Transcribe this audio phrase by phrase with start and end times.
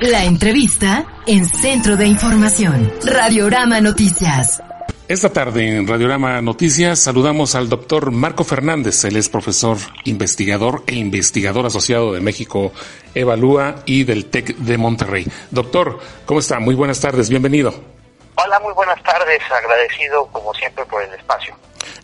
[0.00, 2.92] La entrevista en Centro de Información.
[3.04, 4.62] Radiorama Noticias.
[5.08, 9.04] Esta tarde en Radiorama Noticias saludamos al doctor Marco Fernández.
[9.04, 12.72] Él es profesor, investigador e investigador asociado de México
[13.12, 15.26] Evalúa y del TEC de Monterrey.
[15.50, 16.60] Doctor, ¿cómo está?
[16.60, 17.74] Muy buenas tardes, bienvenido.
[18.36, 19.40] Hola, muy buenas tardes.
[19.50, 21.56] Agradecido como siempre por el espacio.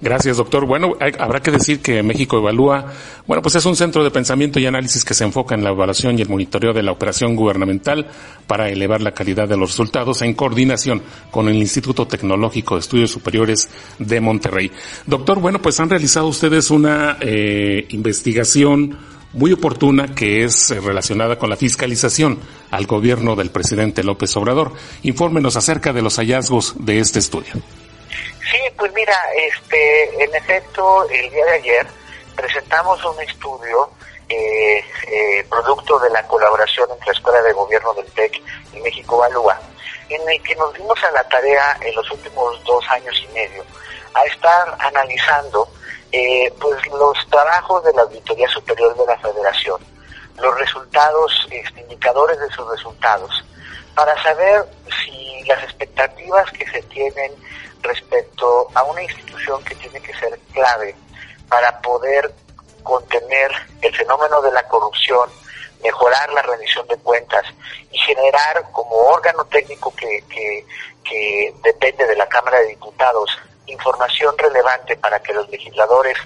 [0.05, 0.67] Gracias, doctor.
[0.67, 2.93] Bueno, habrá que decir que México Evalúa,
[3.27, 6.19] bueno, pues es un centro de pensamiento y análisis que se enfoca en la evaluación
[6.19, 8.07] y el monitoreo de la operación gubernamental
[8.47, 13.13] para elevar la calidad de los resultados en coordinación con el Instituto Tecnológico de Estudios
[13.13, 14.71] Superiores de Monterrey.
[15.07, 18.99] Doctor, bueno, pues han realizado ustedes una eh, investigación
[19.33, 24.74] muy oportuna que es eh, relacionada con la fiscalización al gobierno del presidente López Obrador.
[25.02, 27.55] Infórmenos acerca de los hallazgos de este estudio.
[28.50, 31.87] Sí, pues mira, este, en efecto, el día de ayer
[32.37, 33.90] presentamos un estudio
[34.28, 39.18] eh, eh, producto de la colaboración entre la Escuela de Gobierno del TEC y México
[39.18, 39.59] Valúa,
[40.09, 43.65] en el que nos dimos a la tarea en los últimos dos años y medio
[44.15, 45.68] a estar analizando
[46.12, 49.80] eh, pues los trabajos de la Auditoría Superior de la Federación,
[50.38, 53.45] los resultados, este, indicadores de sus resultados,
[53.95, 54.64] para saber
[55.02, 57.32] si las expectativas que se tienen
[57.82, 60.95] respecto a una institución que tiene que ser clave
[61.48, 62.32] para poder
[62.82, 63.50] contener
[63.82, 65.28] el fenómeno de la corrupción,
[65.82, 67.44] mejorar la rendición de cuentas
[67.91, 70.66] y generar como órgano técnico que, que,
[71.04, 73.31] que depende de la Cámara de Diputados
[73.66, 76.16] información relevante para que los legisladores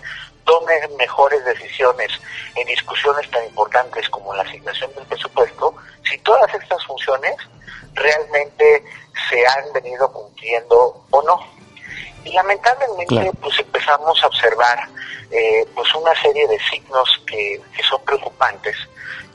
[0.48, 2.10] tomen mejores decisiones
[2.54, 5.74] en discusiones tan importantes como la asignación del presupuesto,
[6.08, 7.36] si todas estas funciones
[7.92, 8.82] realmente
[9.28, 11.38] se han venido cumpliendo o no.
[12.24, 14.88] Y lamentablemente pues empezamos a observar
[15.30, 18.76] eh, pues una serie de signos que, que son preocupantes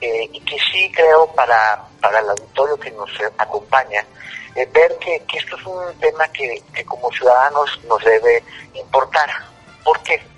[0.01, 4.03] eh, y que sí creo para, para el auditorio que nos acompaña
[4.55, 9.29] eh, ver que, que, esto es un tema que, que, como ciudadanos nos debe importar.
[9.83, 10.32] ¿Por qué?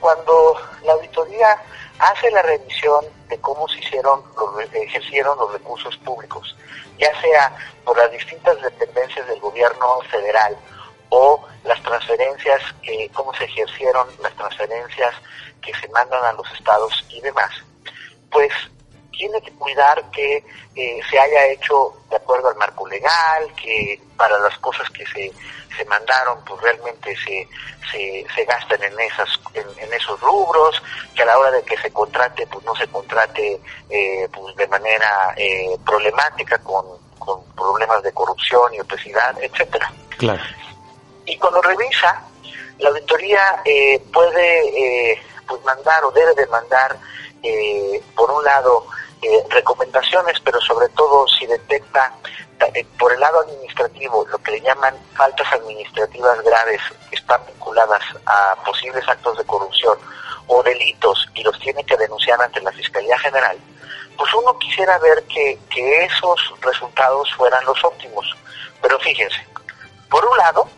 [0.00, 1.56] Cuando la auditoría
[1.98, 6.56] hace la revisión de cómo se hicieron los, ejercieron los recursos públicos,
[6.98, 10.56] ya sea por las distintas dependencias del gobierno federal
[11.10, 15.14] o las transferencias, que, cómo se ejercieron las transferencias
[15.62, 17.50] que se mandan a los estados y demás,
[18.30, 18.52] pues
[19.10, 20.44] tiene que cuidar que
[20.76, 25.32] eh, se haya hecho de acuerdo al marco legal, que para las cosas que se,
[25.76, 27.48] se mandaron pues realmente se,
[27.90, 30.82] se, se gasten en, esas, en, esos rubros,
[31.14, 33.60] que a la hora de que se contrate pues no se contrate
[33.90, 36.84] eh, pues de manera eh, problemática con,
[37.18, 39.92] con problemas de corrupción y obesidad, etcétera.
[40.16, 40.42] Claro.
[41.26, 42.24] Y cuando revisa,
[42.78, 46.96] la auditoría eh, puede eh, pues mandar o debe de mandar,
[47.42, 48.86] eh, por un lado,
[49.50, 52.14] recomendaciones, pero sobre todo si detecta
[52.98, 58.56] por el lado administrativo lo que le llaman faltas administrativas graves que están vinculadas a
[58.64, 59.98] posibles actos de corrupción
[60.48, 63.56] o delitos y los tiene que denunciar ante la Fiscalía General,
[64.16, 68.26] pues uno quisiera ver que, que esos resultados fueran los óptimos.
[68.82, 69.46] Pero fíjense,
[70.08, 70.68] por un lado,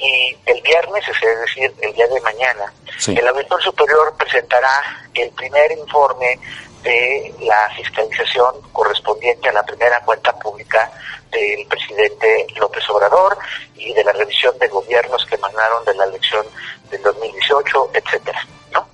[0.00, 2.72] y el viernes, es decir, el día de mañana,
[3.06, 4.82] el auditor superior presentará
[5.14, 6.38] el primer informe
[6.82, 10.90] de la fiscalización correspondiente a la primera cuenta pública
[11.30, 13.36] del presidente López Obrador
[13.74, 16.46] y de la revisión de gobiernos que emanaron de la elección
[16.90, 18.40] del 2018, etcétera,
[18.72, 18.88] ¿no?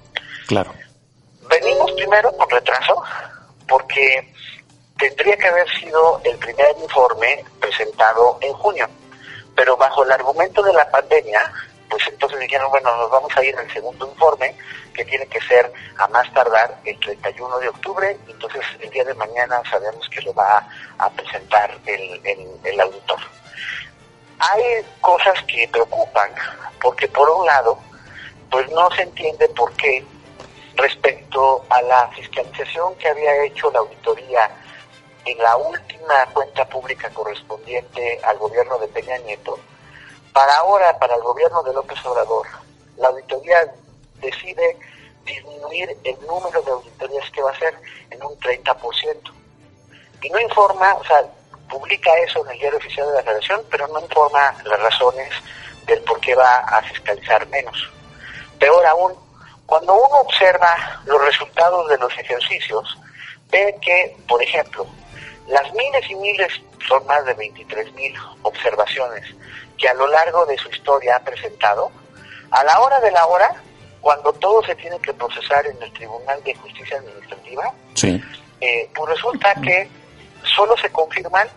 [0.48, 0.74] Claro.
[1.48, 3.00] Venimos primero con retraso
[3.68, 4.32] porque
[4.98, 8.88] tendría que haber sido el primer informe presentado en junio
[9.56, 11.50] pero bajo el argumento de la pandemia,
[11.88, 14.54] pues entonces dijeron, bueno, nos vamos a ir al segundo informe,
[14.92, 19.14] que tiene que ser a más tardar el 31 de octubre, entonces el día de
[19.14, 20.68] mañana sabemos que lo va
[20.98, 22.20] a, presentar el,
[22.64, 23.18] el, auditor.
[24.38, 26.30] Hay cosas que preocupan,
[26.80, 27.78] porque por un lado,
[28.50, 30.04] pues no se entiende por qué
[30.74, 34.50] respecto a la fiscalización que había hecho la auditoría
[35.26, 39.58] en la última cuenta pública correspondiente al gobierno de Peña Nieto,
[40.32, 42.46] para ahora, para el gobierno de López Obrador,
[42.96, 43.66] la auditoría
[44.20, 44.78] decide
[45.24, 47.74] disminuir el número de auditorías que va a hacer
[48.10, 49.32] en un 30%.
[50.22, 51.22] y no informa, o sea,
[51.68, 55.28] publica eso en el diario oficial de la Federación, pero no informa las razones
[55.86, 57.76] del por qué va a fiscalizar menos.
[58.58, 59.14] Peor aún,
[59.66, 62.98] cuando uno observa los resultados de los ejercicios,
[63.50, 64.86] ve que, por ejemplo,
[65.48, 66.52] las miles y miles,
[66.88, 69.24] son más de 23 mil observaciones
[69.78, 71.90] que a lo largo de su historia ha presentado,
[72.50, 73.54] a la hora de la hora,
[74.00, 77.72] cuando todo se tiene que procesar en el Tribunal de Justicia Administrativa,
[78.60, 79.88] eh, pues resulta que
[80.54, 81.48] solo se confirman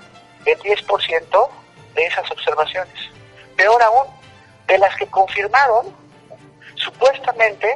[0.45, 1.49] el 10%
[1.95, 2.93] de esas observaciones.
[3.55, 4.07] Peor aún,
[4.67, 5.93] de las que confirmaron,
[6.75, 7.75] supuestamente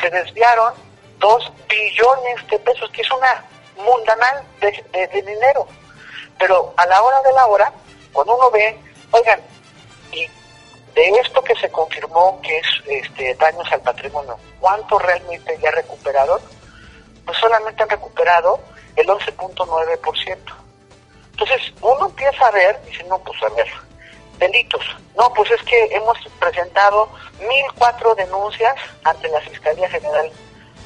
[0.00, 0.74] se desviaron
[1.18, 3.44] 2 billones de pesos, que es una
[3.76, 5.66] mundanal de, dinero.
[6.38, 7.72] Pero a la hora de la hora,
[8.12, 8.78] cuando uno ve,
[9.10, 9.40] oigan,
[10.12, 10.26] y
[10.94, 16.40] de esto que se confirmó que es este, daños al patrimonio, ¿cuánto realmente ya recuperaron?
[17.24, 18.60] Pues solamente han recuperado
[18.96, 20.36] el 11.9%.
[21.32, 23.68] Entonces, uno empieza a ver, dice, no, pues a ver,
[24.38, 24.84] delitos.
[25.16, 27.08] No, pues es que hemos presentado
[27.40, 28.74] 1.004 denuncias
[29.04, 30.30] ante la Fiscalía General,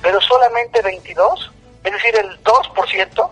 [0.03, 1.53] pero solamente 22,
[1.87, 3.31] es decir, el 2%,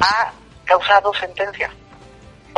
[0.00, 0.32] ha
[0.64, 1.70] causado sentencia.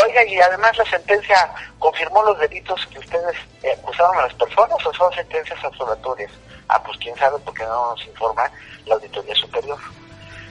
[0.03, 4.85] Oiga, y además la sentencia confirmó los delitos que ustedes eh, acusaron a las personas
[4.85, 6.31] o son sentencias absolutorias.
[6.69, 8.51] Ah, pues quién sabe porque no nos informa
[8.85, 9.79] la Auditoría Superior.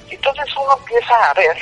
[0.09, 1.57] Entonces uno empieza a ver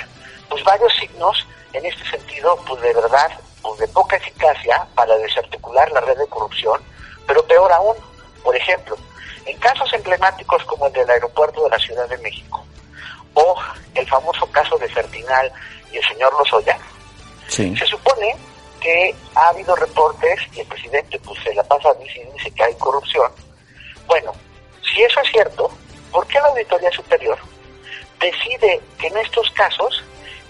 [0.49, 3.31] pues varios signos en este sentido, pues de verdad,
[3.61, 6.81] pues de poca eficacia para desarticular la red de corrupción,
[7.25, 7.95] pero peor aún,
[8.43, 8.95] por ejemplo,
[9.45, 12.63] en casos emblemáticos como el del aeropuerto de la Ciudad de México,
[13.33, 13.55] o
[13.95, 15.51] el famoso caso de Ferdinand
[15.91, 16.77] y el señor Lozoya,
[17.47, 18.35] se supone
[18.79, 22.75] que ha habido reportes y el presidente pues se la pasa dice, dice que hay
[22.75, 23.31] corrupción.
[24.07, 24.33] Bueno,
[24.81, 25.69] si eso es cierto,
[26.11, 27.37] ¿por qué la Auditoría Superior
[28.19, 30.03] decide que en estos casos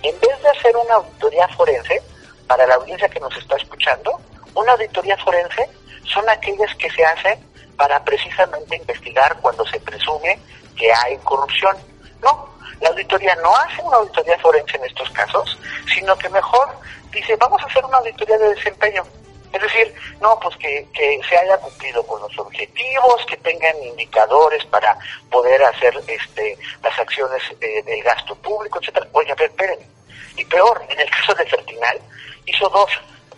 [0.04, 2.02] en vez de hacer una auditoría forense,
[2.46, 4.20] para la audiencia que nos está escuchando,
[4.54, 5.70] una auditoría forense
[6.14, 7.40] son aquellas que se hacen
[7.78, 10.38] para precisamente investigar cuando se presume
[10.76, 11.78] que hay corrupción.
[12.22, 12.53] No,
[12.84, 15.58] la auditoría no hace una auditoría forense en estos casos,
[15.96, 16.68] sino que mejor
[17.12, 19.04] dice, vamos a hacer una auditoría de desempeño.
[19.54, 20.86] Es decir, no, pues que,
[21.30, 24.98] se haya cumplido con los objetivos, que tengan indicadores para
[25.32, 29.08] poder hacer este, las acciones eh, del gasto público, etcétera.
[29.14, 29.86] Oye, a ver, espérenme.
[30.36, 32.02] Y peor, en el caso de Fertinal,
[32.46, 32.92] hizo dos.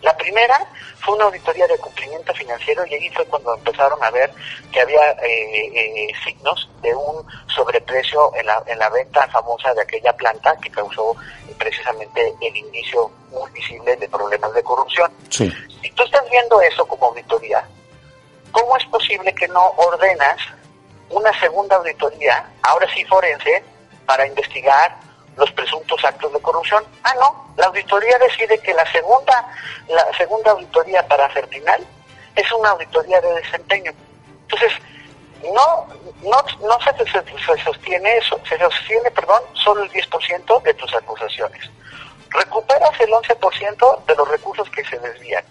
[0.06, 0.56] La primera
[1.00, 4.30] fue una auditoría de cumplimiento financiero y ahí fue cuando empezaron a ver
[4.72, 9.82] que había eh, eh, signos de un sobreprecio en la, en la venta famosa de
[9.82, 11.16] aquella planta que causó
[11.58, 15.10] precisamente el inicio muy visible de problemas de corrupción.
[15.28, 15.52] Sí.
[15.82, 17.66] Si tú estás viendo eso como auditoría,
[18.52, 20.36] ¿cómo es posible que no ordenas
[21.10, 23.60] una segunda auditoría, ahora sí forense,
[24.06, 25.05] para investigar
[25.36, 26.84] los presuntos actos de corrupción.
[27.02, 29.46] Ah, no, la auditoría decide que la segunda,
[29.88, 31.86] la segunda auditoría para Fertinal
[32.34, 33.92] es una auditoría de desempeño.
[34.42, 34.72] Entonces,
[35.42, 35.86] no,
[36.22, 41.70] no, no se, se, sostiene eso, se sostiene, perdón, solo el 10% de tus acusaciones.
[42.30, 45.44] Recuperas el 11% de los recursos que se desvían.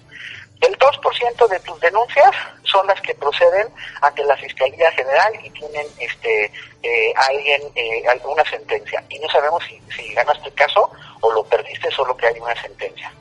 [0.61, 2.31] El 2% de tus denuncias
[2.63, 3.67] son las que proceden
[4.01, 9.03] ante la Fiscalía General y tienen este eh, alguien eh, alguna sentencia.
[9.09, 10.89] Y no sabemos si, si ganaste el caso
[11.21, 13.11] o lo perdiste, solo que hay una sentencia.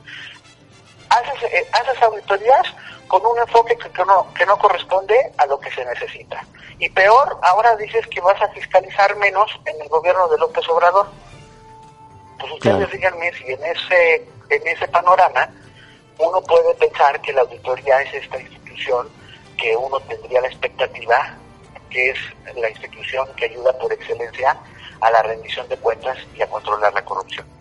[1.09, 2.73] Haces, eh, haces auditorías
[3.07, 6.43] con un enfoque que, no, que no corresponde a lo que se necesita.
[6.79, 11.07] Y peor, ahora dices que vas a fiscalizar menos en el gobierno de López Obrador.
[12.39, 15.49] Pues ustedes díganme si en ese, en ese panorama
[16.19, 19.09] uno puede pensar que la auditoría es esta institución
[19.57, 21.37] que uno tendría la expectativa,
[21.89, 22.17] que es
[22.55, 24.57] la institución que ayuda por excelencia
[25.01, 27.54] a la rendición de cuentas y a controlar la corrupción.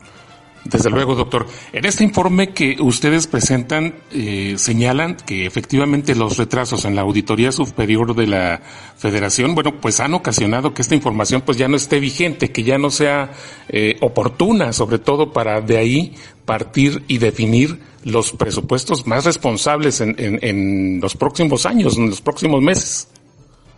[0.65, 1.47] Desde luego, doctor.
[1.75, 7.53] En este informe que ustedes presentan, eh, señalan que efectivamente los retrasos en la Auditoría
[7.53, 8.63] Superior de la
[8.97, 12.79] Federación, bueno, pues han ocasionado que esta información pues ya no esté vigente, que ya
[12.79, 13.33] no sea
[13.69, 16.15] eh, oportuna, sobre todo para de ahí
[16.47, 22.63] partir y definir los presupuestos más responsables en, en, los próximos años, en los próximos
[22.63, 23.09] meses.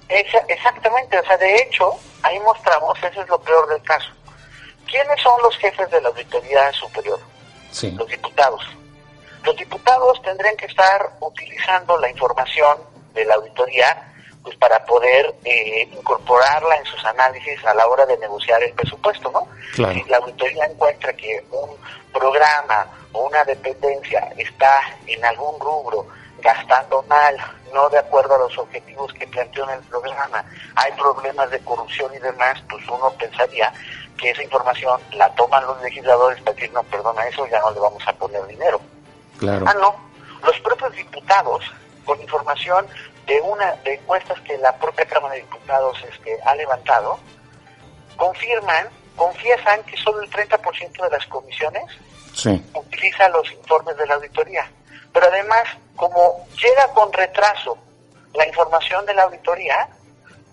[0.09, 1.91] exactamente, o sea, de hecho,
[2.23, 4.07] ahí mostramos, eso es lo peor del caso
[4.89, 7.19] ¿Quiénes son los jefes de la Auditoría Superior?
[7.83, 8.63] Los diputados.
[9.45, 12.79] Los diputados tendrían que estar utilizando la información
[13.15, 14.13] de la auditoría
[14.43, 19.31] pues para poder eh, incorporarla en sus análisis a la hora de negociar el presupuesto,
[19.33, 19.49] ¿no?
[19.75, 21.71] Si la auditoría encuentra que un
[22.13, 26.07] programa o una dependencia está en algún rubro
[26.41, 27.37] gastando mal,
[27.75, 30.45] no de acuerdo a los objetivos que planteó en el programa,
[30.77, 33.73] hay problemas de corrupción y demás, pues uno pensaría
[34.17, 37.81] que esa información la toman los legisladores para decir, no, perdona, eso ya no le
[37.81, 38.81] vamos a poner dinero.
[39.39, 39.65] Claro.
[39.69, 39.95] Ah, no.
[40.43, 41.65] Los propios diputados,
[42.05, 42.87] con información
[43.27, 47.19] de una de encuestas que la propia Cámara de Diputados este, ha levantado,
[48.17, 51.85] confirman, confiesan que solo el 30% de las comisiones
[52.75, 54.71] utiliza los informes de la auditoría.
[55.13, 55.65] Pero además,
[55.97, 57.77] como llega con retraso
[58.35, 59.89] la información de la auditoría,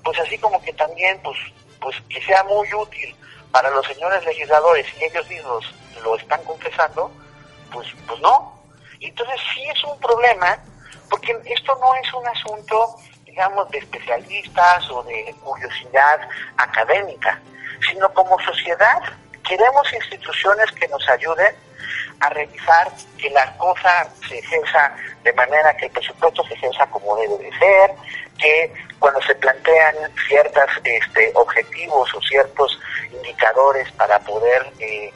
[0.03, 1.37] pues así como que también, pues,
[1.79, 3.15] pues que sea muy útil
[3.53, 5.63] para los señores legisladores y ellos mismos
[6.03, 7.11] lo están confesando,
[7.71, 8.59] pues, pues no.
[8.99, 10.57] Entonces sí es un problema,
[11.07, 12.95] porque esto no es un asunto,
[13.25, 17.39] digamos, de especialistas o de curiosidad académica,
[17.87, 19.03] sino como sociedad
[19.43, 21.55] queremos instituciones que nos ayuden
[22.19, 27.15] a revisar que la cosa se ejerza de manera que el presupuesto se ejerza como
[27.17, 27.91] debe de ser,
[28.37, 29.95] que cuando se plantean
[30.27, 32.79] ciertos este, objetivos o ciertos
[33.11, 35.11] indicadores para poder eh,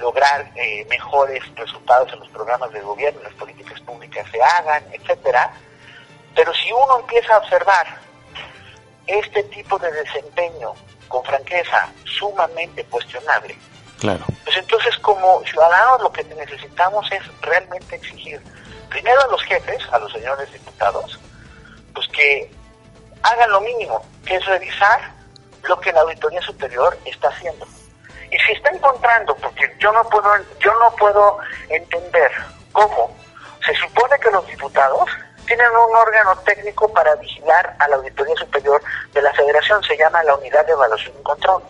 [0.00, 4.84] lograr eh, mejores resultados en los programas de gobierno, en las políticas públicas se hagan,
[4.92, 5.52] etcétera.
[6.34, 7.86] Pero si uno empieza a observar
[9.06, 10.74] este tipo de desempeño
[11.08, 13.56] con franqueza sumamente cuestionable,
[14.02, 14.24] claro.
[14.44, 18.42] pues entonces como ciudadanos lo que necesitamos es realmente exigir
[18.90, 21.18] primero a los jefes, a los señores diputados,
[21.94, 22.50] pues que
[23.22, 25.00] hagan lo mínimo, que es revisar
[25.68, 27.66] lo que la Auditoría Superior está haciendo.
[28.30, 30.30] Y si está encontrando, porque yo no puedo,
[30.60, 32.30] yo no puedo entender
[32.72, 33.16] cómo
[33.64, 35.08] se supone que los diputados
[35.46, 38.82] tienen un órgano técnico para vigilar a la Auditoría Superior
[39.12, 41.62] de la Federación, se llama la Unidad de Evaluación y Control.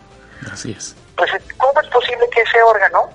[0.50, 0.96] Así es.
[1.16, 3.08] Pues, ¿cómo es posible que ese órgano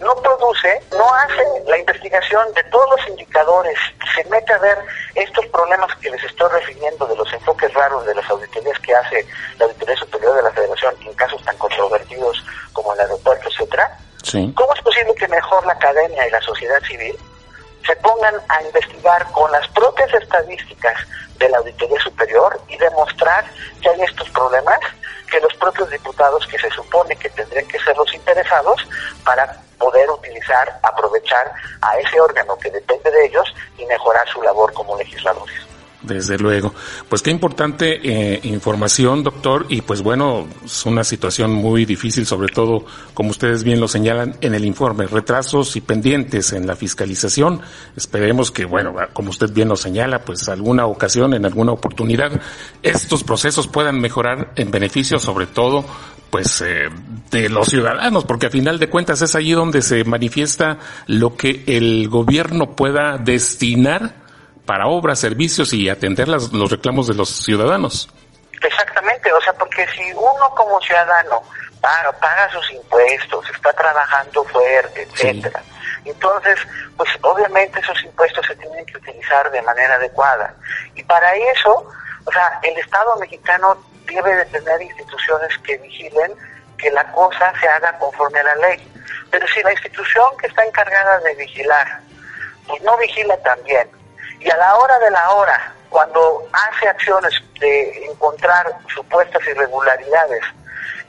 [0.00, 3.78] no produce, no hace la investigación de todos los indicadores,
[4.14, 4.78] se mete a ver
[5.14, 9.26] estos problemas que les estoy refiriendo de los enfoques raros de las auditorías que hace
[9.58, 13.98] la Auditoría Superior de la Federación en casos tan controvertidos como el aeropuerto, etcétera?
[14.54, 17.16] ¿Cómo es posible que mejor la academia y la sociedad civil
[17.86, 20.96] se pongan a investigar con las propias estadísticas
[21.38, 23.44] de la Auditoría Superior y demostrar
[23.80, 24.78] que hay estos problemas
[25.30, 27.13] que los propios diputados que se supone
[29.24, 32.70] para poder utilizar, aprovechar a ese órgano que
[33.10, 35.54] de ellos y mejorar su labor como legisladores.
[36.06, 36.74] Desde luego.
[37.08, 39.66] Pues qué importante eh, información, doctor.
[39.70, 42.84] Y pues bueno, es una situación muy difícil, sobre todo,
[43.14, 47.60] como ustedes bien lo señalan en el informe, retrasos y pendientes en la fiscalización.
[47.96, 52.40] Esperemos que, bueno, como usted bien lo señala, pues alguna ocasión, en alguna oportunidad,
[52.82, 55.84] estos procesos puedan mejorar en beneficio, sobre todo,
[56.30, 56.88] pues eh,
[57.30, 61.62] de los ciudadanos, porque a final de cuentas es allí donde se manifiesta lo que
[61.66, 64.23] el gobierno pueda destinar
[64.66, 68.08] para obras, servicios y atender las, los reclamos de los ciudadanos.
[68.62, 71.42] Exactamente, o sea, porque si uno como ciudadano
[71.80, 75.62] paga, paga sus impuestos, está trabajando fuerte, etcétera,
[76.04, 76.58] entonces,
[76.96, 80.54] pues obviamente esos impuestos se tienen que utilizar de manera adecuada.
[80.94, 81.88] Y para eso,
[82.24, 86.32] o sea, el Estado mexicano debe de tener instituciones que vigilen
[86.76, 88.92] que la cosa se haga conforme a la ley.
[89.30, 92.00] Pero si la institución que está encargada de vigilar,
[92.66, 93.88] pues no vigila también,
[94.44, 100.42] y a la hora de la hora, cuando hace acciones de encontrar supuestas irregularidades,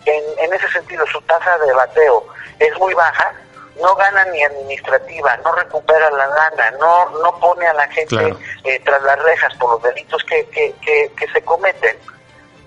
[0.05, 2.25] en, ese sentido su tasa de bateo
[2.59, 3.33] es muy baja,
[3.81, 8.81] no gana ni administrativa, no recupera la lana, no, no pone a la gente eh,
[8.85, 11.97] tras las rejas por los delitos que, que, se cometen.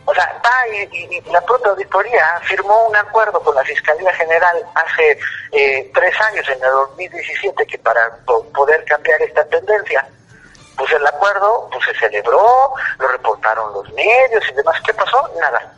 [0.05, 5.19] O sea, va y, la propia auditoría firmó un acuerdo con la Fiscalía General hace
[5.53, 8.19] eh, tres años, en el 2017, que para
[8.55, 10.07] poder cambiar esta tendencia,
[10.79, 14.81] pues el acuerdo pues se celebró, lo reportaron los medios y demás.
[14.87, 15.29] ¿Qué pasó?
[15.39, 15.75] Nada.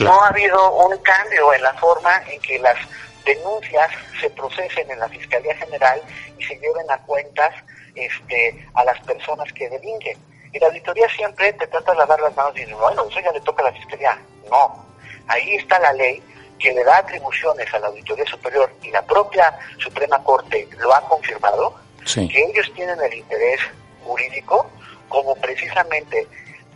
[0.00, 2.76] No ha habido un cambio en la forma en que las
[3.24, 6.00] denuncias se procesen en la Fiscalía General
[6.38, 7.54] y se lleven a cuentas
[7.94, 10.18] este, a las personas que delinquen.
[10.52, 13.32] Y la auditoría siempre te trata de lavar las manos y dice, bueno, eso ya
[13.32, 14.18] le toca a la Fiscalía.
[14.50, 14.86] No,
[15.26, 16.22] ahí está la ley
[16.58, 21.00] que le da atribuciones a la Auditoría Superior y la propia Suprema Corte lo ha
[21.02, 23.60] confirmado, que ellos tienen el interés
[24.08, 24.70] jurídico
[25.08, 26.26] como precisamente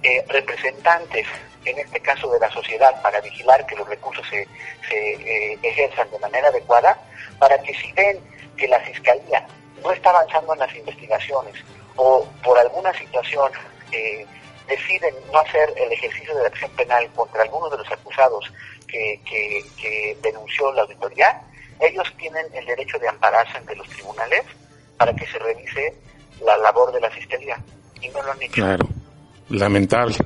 [0.02, 1.26] eh, representantes,
[1.64, 6.18] en este caso de la sociedad, para vigilar que los recursos se, eh, ejerzan de
[6.18, 6.98] manera adecuada,
[7.38, 8.18] para que si ven
[8.56, 9.46] que la Fiscalía
[9.82, 11.54] no está avanzando en las investigaciones
[11.96, 13.50] o por alguna situación
[13.92, 14.26] eh,
[14.68, 18.52] deciden no hacer el ejercicio de la acción penal contra alguno de los acusados
[18.86, 21.42] que, que, que denunció la auditoría,
[21.80, 24.42] ellos tienen el derecho de ampararse ante los tribunales
[24.96, 25.94] para que se revise
[26.44, 27.56] la labor de la fiscalía
[28.00, 28.52] y no lo han hecho.
[28.52, 28.88] Claro.
[29.48, 30.16] Lamentable,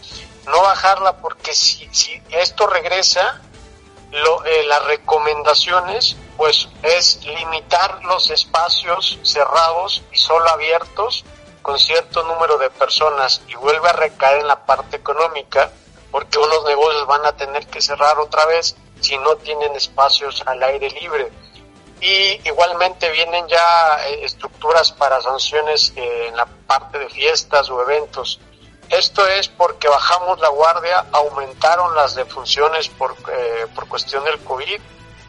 [0.48, 3.42] no bajarla porque si, si esto regresa,
[4.12, 11.24] lo, eh, las recomendaciones pues es limitar los espacios cerrados y solo abiertos
[11.62, 15.72] con cierto número de personas y vuelve a recaer en la parte económica
[16.16, 20.64] porque unos negocios van a tener que cerrar otra vez si no tienen espacios al
[20.64, 21.30] aire libre.
[22.00, 28.40] Y igualmente vienen ya eh, estructuras para sanciones en la parte de fiestas o eventos.
[28.90, 34.80] Esto es porque bajamos la guardia, aumentaron las defunciones por, eh, por cuestión del COVID,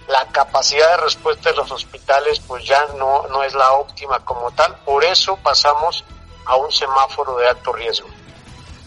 [0.07, 4.53] la capacidad de respuesta de los hospitales pues ya no, no es la óptima como
[4.53, 6.05] tal, por eso pasamos
[6.45, 8.07] a un semáforo de alto riesgo.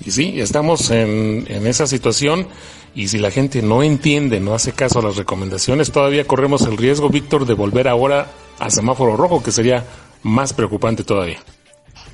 [0.09, 2.49] Y sí, estamos en, esa situación
[2.95, 6.77] y si la gente no entiende, no hace caso a las recomendaciones, todavía corremos el
[6.77, 8.25] riesgo, Víctor, de volver ahora
[8.57, 9.85] a semáforo rojo, que sería
[10.23, 11.37] más preocupante todavía.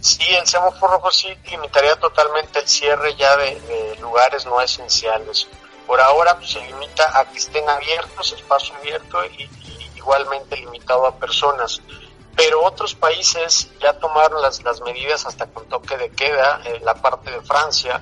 [0.01, 5.47] Sí, el semáforo rojo sí limitaría totalmente el cierre ya de, lugares no esenciales.
[5.87, 9.49] Por ahora pues, se limita a que estén abiertos, espacio abierto y,
[9.95, 11.81] igualmente limitado a personas.
[12.35, 16.95] Pero otros países ya tomaron las, las medidas hasta con toque de queda, en la
[16.95, 18.01] parte de Francia,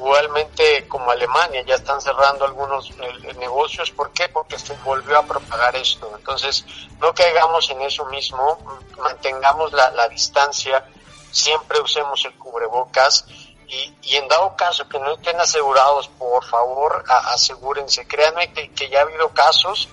[0.00, 3.90] Igualmente como Alemania ya están cerrando algunos eh, negocios.
[3.90, 4.30] ¿Por qué?
[4.30, 6.10] Porque se volvió a propagar esto.
[6.16, 6.64] Entonces,
[7.00, 10.86] no caigamos en eso mismo, mantengamos la, distancia,
[11.30, 13.26] siempre usemos el cubrebocas
[13.68, 18.08] y, y, en dado caso que no estén asegurados, por favor, asegúrense.
[18.08, 19.86] Créanme que, que, ya ha habido casos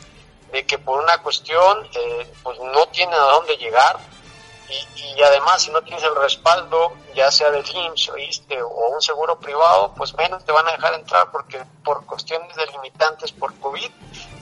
[0.52, 3.98] de que por una cuestión eh, pues no tienen a dónde llegar
[4.70, 9.94] y, además si no tienes el respaldo, ya sea del IMSS o un seguro privado,
[9.96, 13.90] pues menos te van a dejar entrar porque por cuestiones delimitantes por COVID,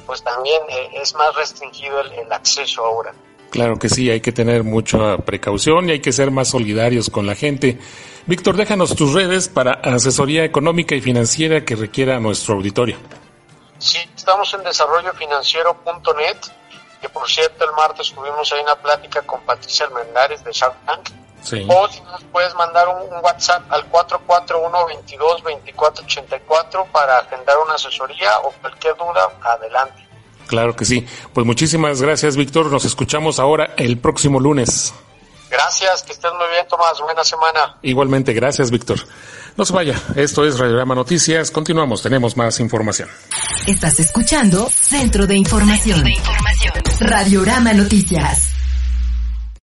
[0.06, 3.14] pues también eh, es más restringido el, acceso ahora.
[3.52, 7.26] Claro que sí, hay que tener mucha precaución y hay que ser más solidarios con
[7.26, 7.80] la gente.
[8.26, 12.98] Víctor, déjanos tus redes para asesoría económica y financiera que requiera nuestro auditorio.
[13.80, 16.38] Sí, estamos en desarrollofinanciero.net
[17.10, 21.10] por cierto el martes tuvimos ahí una plática con Patricia Almendares de Shark Tank.
[21.68, 28.98] O si nos puedes mandar un, WhatsApp al 441-22-2484 para agendar una asesoría o cualquier
[28.98, 30.08] duda, adelante.
[30.48, 31.08] Claro que sí.
[31.34, 32.72] Pues muchísimas gracias, Víctor.
[32.72, 34.92] Nos escuchamos ahora el próximo lunes.
[35.52, 37.00] Gracias, que estés muy bien, Tomás.
[37.00, 37.78] Buena semana.
[37.84, 39.02] Igualmente, gracias, Víctor.
[39.58, 41.50] No se vaya, esto es Radiograma Noticias.
[41.50, 43.08] Continuamos, tenemos más información.
[43.68, 46.04] Estás escuchando Centro de Información.
[46.04, 46.74] Centro de Información.
[47.00, 48.55] Radiograma Noticias.